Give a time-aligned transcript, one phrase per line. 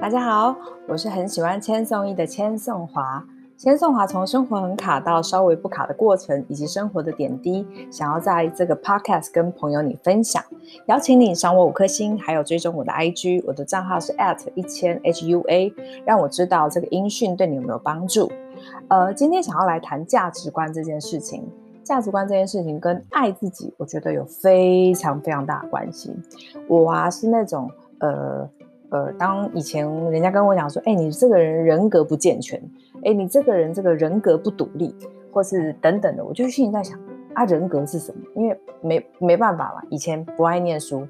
[0.00, 0.56] 大家好，
[0.88, 3.22] 我是很喜欢千颂伊的千颂华。
[3.58, 10.42] 千颂华从生活很卡到稍微不卡的过程，以及生活的点滴，想要在这个 podcast 跟朋友你分享。
[10.86, 15.74] 邀请你赏我五颗星，还有追踪我的 IG，我的账号是 at 一千 HUA，
[16.06, 18.32] 让我知道这个音讯对你有没有帮助。
[18.88, 21.46] 呃，今天想要来谈价值观这件事情。
[21.84, 26.10] 价值观这件事情跟爱自己，我觉得有非常非常大的关系。
[26.66, 28.48] 我啊是那种呃。
[28.90, 32.60] 呃，当以前人家跟我讲说，哎，你这个人人格不健全，
[33.04, 34.94] 哎，你这个人这个人格不独立，
[35.32, 36.98] 或是等等的，我就心里在想，
[37.34, 38.20] 啊，人格是什么？
[38.34, 41.06] 因为没没办法嘛，以前不爱念书，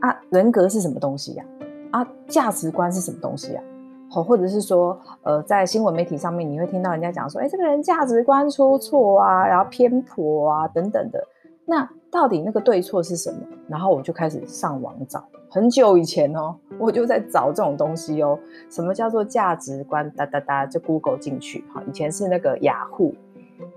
[0.00, 1.44] 啊，人格是什么东西呀？
[1.90, 2.02] 啊？
[2.02, 3.62] 啊，价值观是什么东西呀？
[4.10, 11.26] 或者是说，呃，在新闻媒体上面，你会听到人家讲说，哎，这个人价值观出错啊，然后偏颇啊，等等的。
[11.66, 13.40] 那到底那个对错是什么？
[13.66, 18.38] 然后我就开始上网找，很久以前哦，我就在找这种东西哦。
[18.70, 20.08] 什么叫做价值观？
[20.12, 21.82] 哒哒哒，就 Google 进去哈。
[21.88, 23.12] 以前是那个雅虎，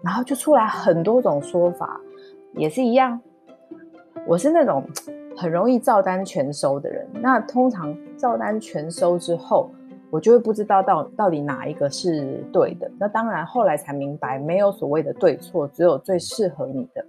[0.04, 2.00] 然后就出来很多种说法，
[2.54, 3.20] 也是一样。
[4.28, 4.84] 我是那种
[5.36, 7.08] 很容易照单全收的人。
[7.16, 9.72] 那通常照单全收之后，
[10.12, 12.88] 我就会不知道到到底哪一个是对的。
[13.00, 17.04] 那当然后来才明白，没有所谓的对错，只有最适合你的。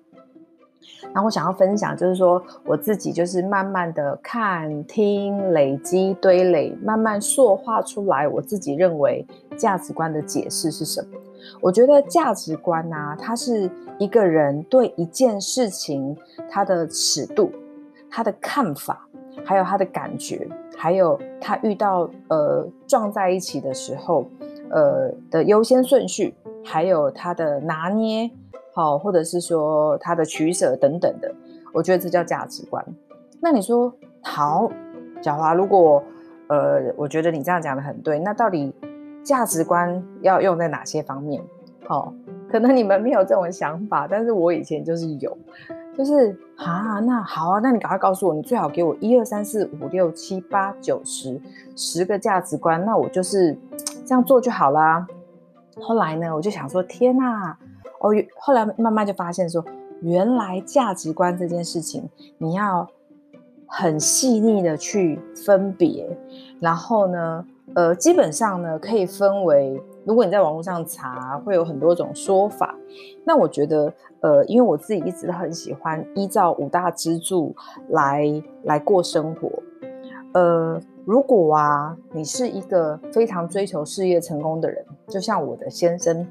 [1.14, 11.08] 然后我想要分享，就是说我自己就是慢慢的看、听、累积、堆垒，慢慢塑化出来我自己认为价值观的解释是什么。
[11.60, 16.16] 我觉得价值观啊，它是一个人对一件事情
[16.50, 17.50] 他的尺度、
[18.10, 19.06] 他的看法，
[19.44, 24.26] 还有他的感觉，还有他遇到呃撞在一起的时候，
[24.70, 28.28] 呃的优先顺序，还有他的拿捏。
[28.78, 31.34] 好，或者是说他的取舍等等的，
[31.74, 32.84] 我觉得这叫价值观。
[33.40, 34.70] 那你说好，
[35.20, 36.00] 小华，如果
[36.46, 38.72] 呃，我觉得你这样讲的很对，那到底
[39.24, 41.42] 价值观要用在哪些方面？
[41.88, 42.14] 好，
[42.48, 45.36] 可能你们没有这种想法，但是我以前就是有，
[45.96, 51.40] 就是啊，那好啊，那你赶快告诉我，你最好给我一二三四五六七八九十
[51.74, 53.58] 十个价值观，那我就是
[54.06, 55.04] 这样做就好啦。
[55.80, 57.58] 后来呢，我就想说，天哪！
[58.00, 59.64] 哦，后来慢慢就发现说，
[60.00, 62.88] 原来价值观这件事情，你要
[63.66, 66.16] 很细腻的去分别，
[66.60, 67.44] 然后呢，
[67.74, 72.74] 呃，基本上呢，可以分为，如果你在网络上查，会有很多种说法。
[73.24, 77.54] 那我觉得，呃，因为我自己一直都很喜欢依照五大支柱
[77.88, 78.24] 来
[78.62, 79.50] 来过生活。
[80.32, 86.26] 呃，如果啊，你是一个非常追求事业成功的人，就像我的先生。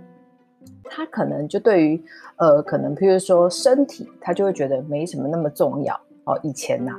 [0.89, 2.03] 他可能就对于，
[2.37, 6.39] 呃，可能譬如说身体，他就会觉得没什么那么重要哦。
[6.43, 6.91] 以前呐、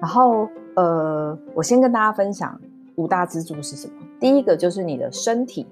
[0.00, 2.58] 然后呃，我先跟大家分享
[2.96, 3.94] 五大支柱是什么。
[4.18, 5.66] 第一个就是你的身体，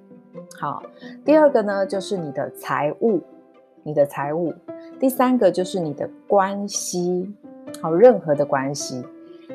[0.58, 0.82] 好。
[1.24, 3.20] 第二个呢就是你的财务，
[3.82, 4.52] 你的财务。
[5.00, 7.34] 第三个就是你的关系，
[7.80, 9.02] 好，任何的关系。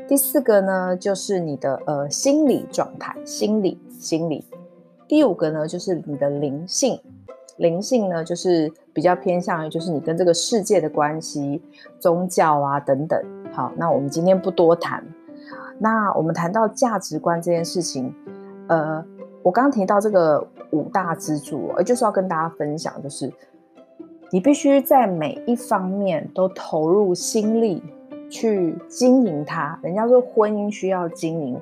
[0.08, 4.44] 第四个呢就是你的呃心理状态，心理心理。
[5.08, 7.00] 第五个呢就是你的灵性。
[7.60, 11.62] 灵性呢，就是比较偏向于，就是你跟这个世界的关系、
[12.00, 13.22] 宗教啊等等。
[13.54, 15.04] 好，那我们今天不多谈。
[15.78, 18.14] 那我们谈到价值观这件事情，
[18.68, 19.04] 呃，
[19.44, 23.32] 我刚刚提到这个五大支柱，就是要跟大家分享，就是
[24.32, 27.82] 你必须在每一方面都投入心力
[28.30, 29.80] 去经营它。
[29.82, 31.60] 人家说婚姻需要经营，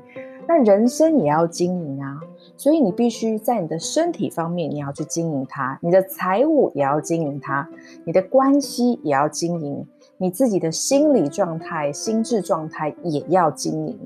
[0.48, 2.20] 那人生也要经营啊。
[2.56, 7.68] 所以你必须在你的身体方面，你要去经营它；你的财务也要经营它；
[8.04, 9.86] 你的关系也要经营；
[10.18, 13.98] 你自己的心理状态、心智状态也要经营。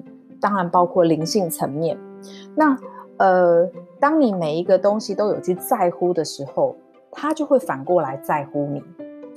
[0.42, 1.98] 当然，包括灵性层面。
[2.56, 2.78] 那
[3.18, 3.70] 呃，
[4.00, 6.76] 当你每一个东西都有去在乎的时候，
[7.12, 8.84] 它就会反过来在乎你，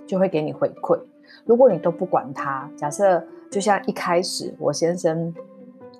[0.07, 0.99] 就会给你回馈。
[1.45, 5.33] 如果你都不管它，假设就像一开始我先生，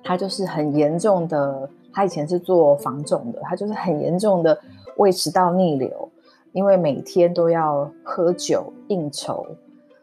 [0.05, 1.69] 他就是很严重的。
[1.91, 4.57] 他以前是做房仲的，他就是很严重的
[4.97, 6.09] 胃食道逆流，
[6.51, 9.47] 因为每天都要喝酒应酬，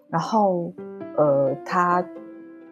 [0.08, 0.72] 然后
[1.18, 2.02] 呃，他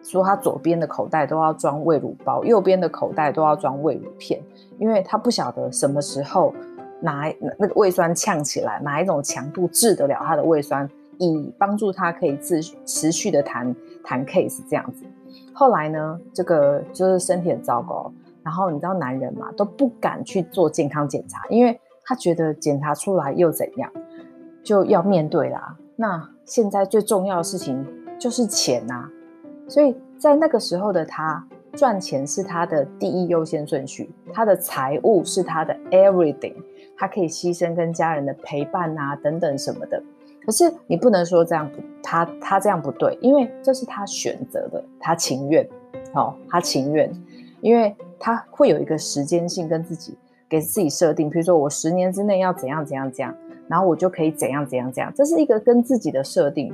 [0.01, 4.41] 说他左边的口袋都要装胃乳包，右边的口袋都要装胃乳片，
[4.79, 6.51] 因为他不晓得什么时候
[6.99, 10.89] 哪那个胃酸呛起来，哪一种强度治得了他的胃酸，
[11.23, 15.05] 以帮助他可以自持续的谈谈 case 这样子。
[15.53, 18.11] 后来呢，这个就是身体很糟糕。
[18.43, 23.91] 然后你知道男人嘛，都不敢去做健康检查，因为他觉得检查出来又怎样，
[24.63, 25.77] 就要面对啦。
[25.95, 27.85] 那现在最重要的事情
[28.19, 29.07] 就是钱呐，
[29.67, 36.55] 所以在那个时候的他，赚钱是他的第一优先顺序，他的财务是他的 everything，
[36.97, 40.01] 他可以牺牲跟家人的陪伴啊等等什么的。
[40.45, 45.67] 可是你不能说这样不，他他这样不对，因为这是他选择的，他情愿，
[46.13, 47.11] 哦，他情愿，
[47.61, 50.17] 因为他会有一个时间性跟自己
[50.49, 53.35] 给自己设定，比如说我十年之内要怎样怎样怎样，
[53.67, 56.73] 然后我就可以怎样怎样怎样，这是一个跟自己的设定。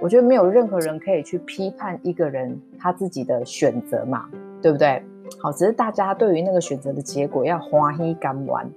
[0.00, 4.26] 我觉得没有任何人可以去批判一个人他自己的选择嘛，
[4.62, 5.02] 对不对？
[5.38, 8.70] 好，只是大家对于那个选择的结果要欢喜甘愿。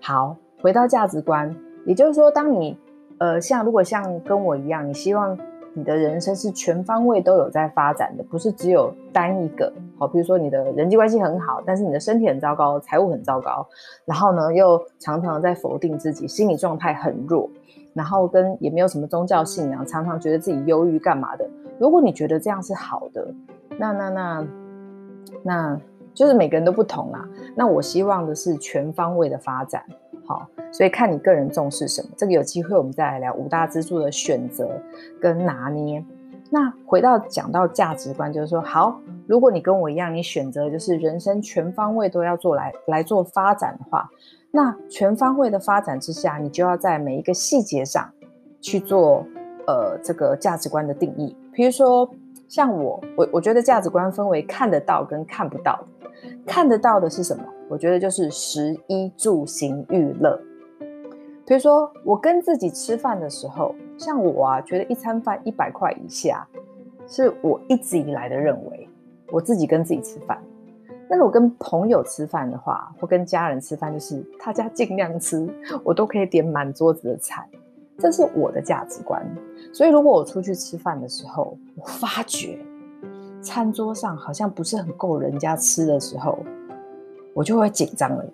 [0.00, 1.54] 好，回到价值观，
[1.86, 2.76] 也就是说，当你
[3.18, 5.38] 呃像如果像跟我一样，你希望
[5.74, 9.72] 你的人生是全方位都有在发展的，不是只有单一个。
[9.98, 13.66] 好，比如说你的人际关系很好，但是你的身体很糟糕，财务很糟糕，
[14.04, 17.48] 然后呢又常常在否定自己，心理状态很弱。
[17.94, 21.48] 然后跟也没有什么宗教信仰，常常觉得自己忧郁干嘛的。
[21.78, 23.26] 如果你觉得这样是好的，
[23.78, 24.46] 那那那
[25.42, 25.80] 那
[26.12, 27.26] 就是每个人都不同啦。
[27.54, 29.82] 那我希望的是全方位的发展，
[30.26, 32.08] 好，所以看你个人重视什么。
[32.16, 34.68] 这个有机会我们再来聊五大支柱的选择
[35.20, 36.04] 跟拿捏。
[36.50, 44.08] 那回到讲到价值观，就是说，好，如果你跟我一样，你选择就是人生全方位都要做来来做发展的话。
[44.52, 48.08] 那全方位的发展之下，你就要在每一个细节上
[48.60, 49.26] 去做，
[49.66, 51.36] 呃，这个价值观的定义。
[51.52, 52.08] 比如说，
[52.48, 55.78] 像我，我我觉得价值观分为看得到跟看不到。
[56.46, 57.44] 看得到的是什么？
[57.68, 60.40] 我觉得就是食衣住行娱乐。
[61.46, 66.46] 比如说，我跟自己吃饭的时候，像我啊，觉得一餐饭一百块以下，
[67.06, 68.88] 是我一直以来的认为，
[69.30, 70.42] 我自己跟自己吃饭。
[71.08, 75.48] 那我跟朋友吃饭的话，或跟家人吃饭，就是大家尽量吃，
[75.84, 77.48] 我都可以点满桌子的菜，
[77.96, 79.24] 这是我的价值观。
[79.72, 82.58] 所以如果我出去吃饭的时候，我发觉
[83.46, 86.36] 餐桌上好像不是很够人家吃的时候，
[87.32, 88.24] 我就会紧张了。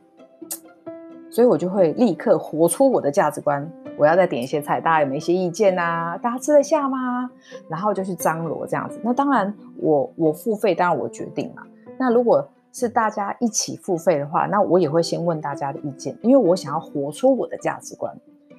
[1.31, 6.17] 所以我就会立刻活出我的价值观，我要再点一些菜，大家有没有一些意见啊？
[6.17, 7.31] 大家吃得下吗？
[7.69, 8.99] 然后就去张罗这样子。
[9.03, 11.63] 那当然我，我付费，当然我决定嘛。
[11.99, 18.15] 那如果是大家一起付费的话，那我也会先问大家的意见，因为我想要活出我的价值观。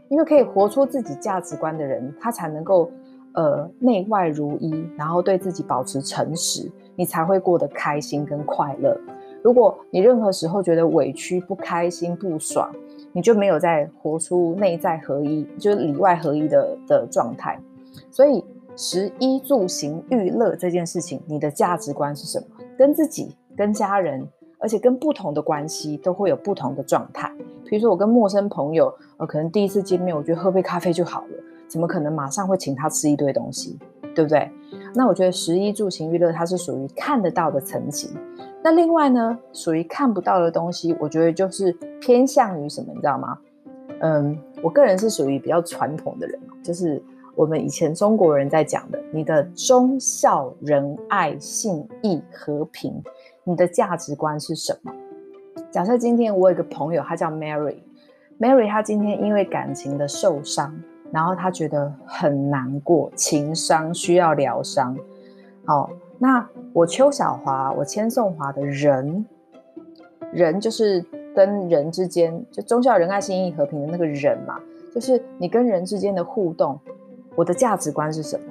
[0.09, 2.91] 因为可以活出自己价值观的人，他才能够
[3.33, 8.97] 呃内外如一，然后对自己保持诚实，你才会过得开心跟快乐。
[9.41, 12.71] 如果你任何时候觉得委屈、不开心、不爽，
[13.11, 17.59] 你就没有在活出内在合一，就是里外合一的的状态。
[18.09, 18.43] 所以
[18.75, 22.45] 食衣住行娱乐这件事情，你的价值观是什么？
[22.77, 23.35] 跟自己。
[23.55, 24.27] 跟家人，
[24.57, 27.31] 而且跟不同的关系都会有不同的状态。
[27.65, 31.27] 比如说，我跟陌生朋友，呃，可能第一次见面，我觉得喝杯咖啡就好了，
[31.73, 33.79] 怎么可能马上会请他吃一堆东西，
[34.13, 34.47] 对不对？
[34.93, 38.11] 那我觉得十一住行娱乐，它是属于看得到的层级。
[38.63, 43.39] 那另外呢，属于看不到的东西，我觉得就是偏向于什么，你知道吗？
[44.01, 47.01] 嗯，我个人是属于比较传统的人，就是
[47.33, 53.01] 我们以前中国人在讲的，你的忠孝仁爱信义和平。
[53.45, 54.93] 你的价值观是什么？
[55.71, 60.71] 假设今天我有一个朋友，他叫 Mary，Mary 她今天因为感情的受伤，
[61.13, 64.97] 然后他觉得很难过，情伤需要疗伤。
[65.63, 65.87] 好，
[66.17, 66.43] 那
[66.73, 69.23] 我邱小华，我千颂华的人，
[70.31, 71.05] 人就是
[71.35, 74.59] 跟人之间就忠孝仁爱信义和平的那个人嘛，
[74.91, 76.79] 就是你跟人之间的互动，
[77.35, 78.45] 我的价值观是什么？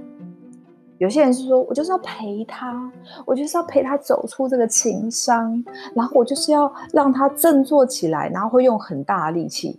[0.98, 2.88] 有些人是说，我就是要陪他，
[3.26, 5.60] 我就是要陪他走出这个情伤，
[5.96, 9.76] 然后我就是要让他振作起来，然后会用很大的力气。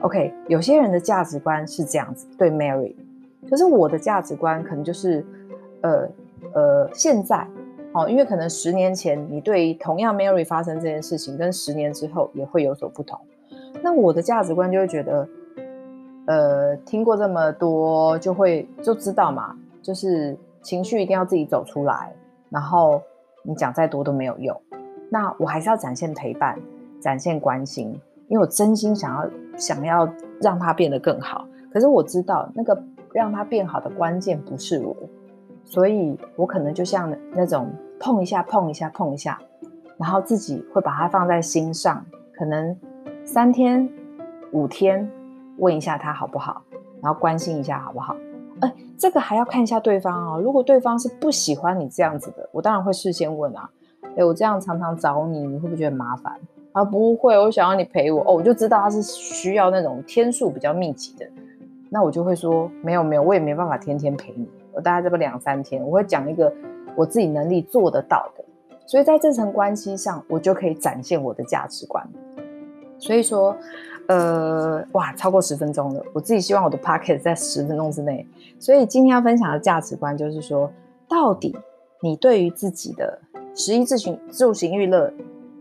[0.00, 2.94] OK，有些人的价值观是这样子，对 Mary，
[3.48, 5.24] 可是我的价值观可能就是，
[5.82, 6.08] 呃
[6.52, 7.46] 呃，现在
[7.92, 13.18] 哦，因为可能十年前你对同样 Mary 发生这件事情，跟十年之后也会有所不同。
[13.82, 15.28] 那我的价值观就会觉得，
[16.26, 20.36] 呃，听过这么多，就会就知道嘛，就是。
[20.62, 22.12] 情绪一定要自己走出来，
[22.50, 23.00] 然后
[23.44, 24.60] 你讲再多都没有用。
[25.08, 26.58] 那我还是要展现陪伴，
[27.00, 27.96] 展现关心，
[28.28, 30.08] 因为我真心想要想要
[30.40, 31.46] 让他变得更好。
[31.72, 34.96] 可是我知道那个让他变好的关键不是我，
[35.64, 39.38] 所以我可能就像那种碰一下碰一下碰一下，
[39.98, 42.04] 然后自己会把它放在心上，
[42.34, 42.76] 可能
[43.24, 43.88] 三天
[44.52, 45.10] 五天
[45.58, 46.62] 问一下他好不好，
[47.02, 48.16] 然后关心一下好不好。
[48.60, 50.40] 哎，这个还要看一下对方哦。
[50.40, 53.68] 如果对方是不喜欢你这样子的，我当然会事先问啊。
[54.16, 56.32] 哎，我这样常常找你，你会不会觉得很麻烦？
[56.76, 58.20] 啊，不会，我想要你陪我。
[58.20, 61.26] 哦，我就知道他是需要那种天数比较密集的，
[61.88, 64.46] 那我就会说没有没有，我也没办法天天陪你。
[64.74, 66.52] 我大概这个两三天，我会讲一个
[66.94, 68.44] 我自己能力做得到的。
[68.84, 72.06] 所以在这层关系上，我就可以展现我的价值观。
[72.98, 73.56] 所以说，
[74.08, 78.26] 呃，哇，超过十分钟了，我自己希望我的 podcast 在十分钟之内。
[78.60, 80.70] 所以今天要分享的价值观就是说，
[81.08, 81.56] 到底
[82.02, 83.18] 你对于自己的
[83.54, 85.10] 食衣住行、住行娱乐，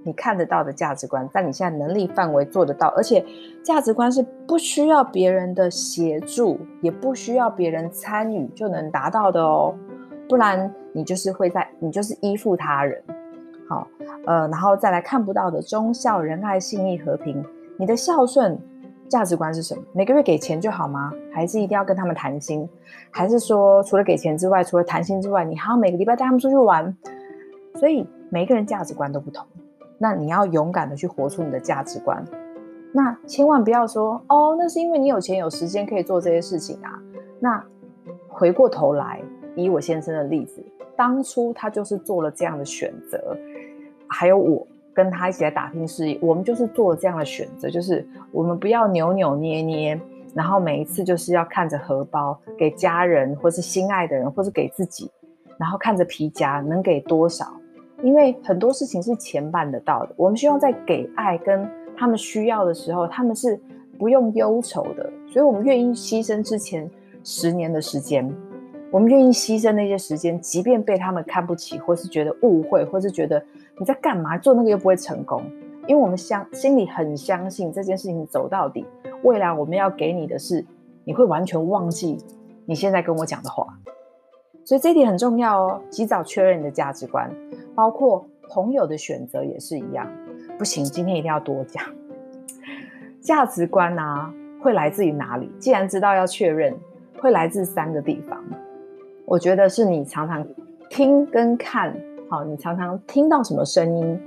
[0.06, 3.26] 你看得到的价值观，在你现在能力范围做得到，而且
[3.64, 9.74] 价值观是不需要别人的协助，也不需要别人参与就能达到的哦。
[10.30, 13.04] 不然你就是会在，你就是依附他人。
[13.68, 13.88] 好，
[14.28, 17.44] 呃，然后再来看不到的忠孝仁爱信义和平，
[17.78, 18.56] 你的孝顺
[19.10, 19.82] 价值观是什么？
[19.92, 21.12] 每个月给钱就好吗？
[21.34, 22.70] 还是一定要跟他们谈心？
[23.10, 26.96] 还是说除了给钱之外，除了谈心之外，你还要每个礼拜带他们出去玩？
[27.76, 29.46] 所以每个人价值观都不同，
[29.98, 32.24] 那你要勇敢的去活出你的价值观。
[32.92, 37.00] 那千万不要说哦，那是因为你有钱有时间可以做这些事情啊。
[37.40, 37.62] 那
[38.28, 39.22] 回过头来，
[39.56, 40.64] 以我先生的例子，
[40.96, 43.38] 当初他就是做了这样的选择。
[44.08, 50.00] 还有我跟他一起来打拼事业，我们就是做了这样的选择，就是我们不要扭扭捏捏，
[50.34, 55.12] 然后每一次就是要看着荷包，给家人或是心爱的人，或是给自己，
[55.58, 57.52] 然后看着皮夹能给多少，
[58.04, 60.14] 因为很多事情是钱办得到的。
[60.16, 63.60] 我们希望在给爱跟他们需要的时候，他们是
[63.98, 66.90] 不用忧愁的，所以我们愿意牺牲之前
[67.24, 68.30] 十年的时间，
[68.92, 73.44] 我们愿意牺牲那些时间，即便被他们看不起，或是觉得误会，或是觉得。
[73.78, 74.38] 你在干嘛？
[74.38, 75.44] 做那个又不会成功，
[75.86, 78.86] 因为我们相心里很相信这件事情走到底，
[79.22, 80.66] 未来我们要给你的是，
[81.04, 82.18] 你会完全忘记
[82.66, 83.68] 你现在跟我讲的话，
[84.64, 85.82] 所以这一点很重要哦。
[85.90, 87.30] 及早确认你的价值观，
[87.76, 90.10] 包括朋友的选择也是一样。
[90.58, 91.84] 不行，今天一定要多讲
[93.20, 95.52] 价值观啊，会来自于哪里？
[95.60, 96.74] 既然知道要确认，
[97.20, 98.42] 会来自三个地方。
[99.26, 100.48] 我觉得是你常常
[100.90, 101.94] 听跟看。
[102.30, 104.20] 好，你常常听到什么声音？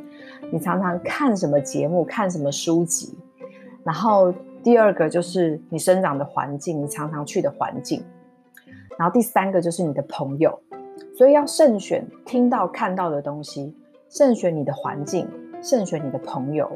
[0.52, 2.04] 你常常看什么节目？
[2.04, 3.16] 看什么书籍？
[3.84, 8.04] 然后第二个就是你生长的环境，你常常去的环境。
[8.98, 10.60] 然后第三个就是你的朋友。
[11.18, 13.74] 所以要慎选听到看到的东西，
[14.08, 15.26] 慎选你的环境，
[15.60, 16.70] 慎选你的朋友。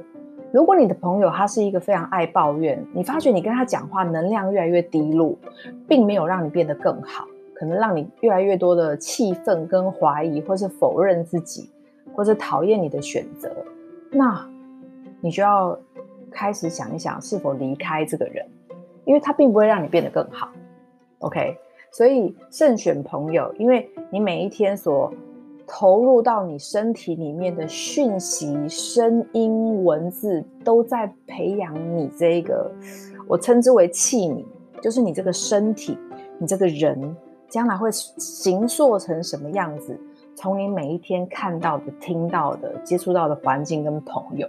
[0.53, 5.39] 如果你的朋友他是一个非常爱抱怨，你发觉你跟他讲话能量越来越低落，
[5.87, 7.25] 并没有让你变得更好。
[7.55, 11.71] 可能让你越来越多的气愤跟怀疑，或是否认自己，
[12.13, 13.49] 或是讨厌你的选择，
[14.11, 14.45] 那
[15.21, 15.79] 你就要
[16.33, 18.45] 开始想一想是否离开这个人，
[19.05, 20.49] 因为他并不会让你变得更好。
[21.21, 21.57] OK，
[21.93, 25.13] 所以慎选朋友，因为你每一天所
[25.67, 32.69] 投入到你身体里面的讯息、声音、文字，都在培养你这个
[33.29, 34.45] 我称之为器皿，
[34.81, 35.97] 就是你这个身体，
[36.39, 37.15] 你这个人。
[37.49, 39.95] 将来会形塑成什么样子？
[40.35, 44.49] 从你每一天看到的、听到的、接触到的环境跟朋友，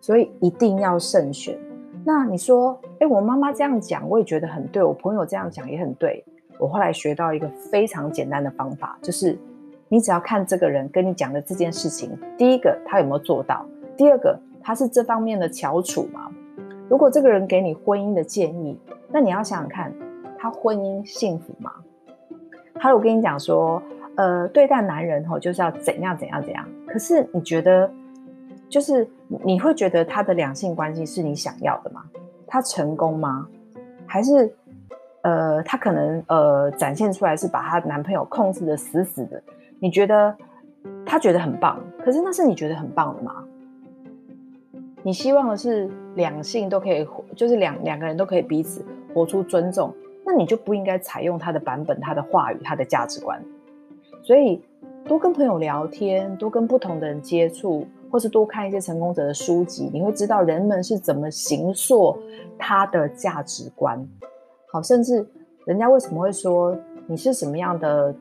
[0.00, 1.56] 所以一定要慎选。
[2.04, 6.24] 那你说，诶，我妈妈这样讲，我也觉得很对；我朋友这样讲也很对。
[6.58, 9.38] 我后来学到一个非常简单的方法，就是
[9.88, 13.64] 你只要看这个人跟你讲的这件事情，第一个他有没有做到，
[13.96, 16.30] 第二个他是这方面的翘楚吗？
[16.88, 18.78] 如果这个人给你婚姻的建议，
[19.10, 19.92] 那你要想想看，
[20.38, 21.72] 他婚姻幸福吗？
[22.74, 23.82] 他有跟你讲说，
[24.16, 26.68] 呃，对待男人吼就是要怎样怎样怎样。
[26.86, 27.90] 可是你觉得，
[28.68, 29.08] 就是
[29.44, 32.02] 你会觉得他的两性关系是你想要的吗？
[32.46, 33.48] 他成功吗？
[34.06, 34.54] 还是，
[35.24, 39.42] 呃，他可能呃展现出来是把他男朋友控制得死死的？
[39.80, 40.36] 你觉得
[41.04, 43.42] 他觉得很棒，可是那是你觉得很棒的吗？
[45.02, 49.92] 你希望的是两性都可以，就是两两个人都可以彼此活出尊重。
[50.26, 53.42] 那你就不应该采用他的版本、他的话语、他的价值观。
[54.22, 54.62] 所以，
[55.06, 62.18] 多跟朋友聊天，多跟不同的人接触，或是多看一些成功者的书籍，你会知道人们是怎么形塑
[62.58, 64.06] 他的价值观。
[64.74, 65.24] 好，甚至
[65.66, 66.76] 人家为什么会说
[67.06, 68.12] 你是什么样的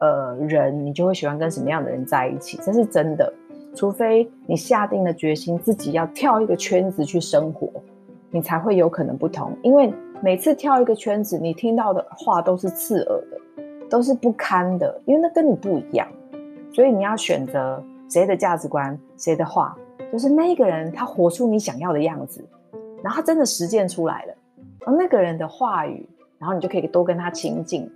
[0.00, 3.32] 呃人，你就会喜欢跟什么样的人在一起，这是真的。
[3.72, 7.70] 除非你下定了决心，自己要跳一个圈子去生活，
[8.32, 9.94] 你才会有可能不同，因为。
[10.24, 16.06] 每次跳一个圈子，你听到的话都是刺耳的，都是不堪的，因为那跟你不一样。
[16.72, 19.76] 所以你要选择谁的价值观，谁的话，
[20.12, 22.40] 就是那个人他活出你想要的样子，
[23.02, 24.34] 然后他真的实践出来了，
[24.90, 26.08] 那个人的话语，
[26.38, 27.88] 然后你就可以多跟他亲近，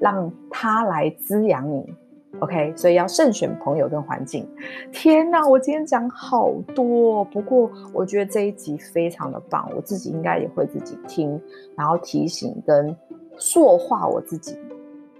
[0.00, 1.94] 让他来滋养你。
[2.38, 4.48] OK，所以要慎选朋友跟环境。
[4.92, 11.40] 天哪，我今天讲好多，不过我觉得这一集非常的棒，我自己应该也会自己听，
[11.76, 12.96] 然后提醒跟
[13.36, 14.56] 塑化我自己。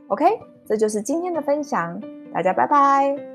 [0.06, 0.24] OK，
[0.64, 2.00] 这就是今天的分享，
[2.32, 3.29] 大家拜拜。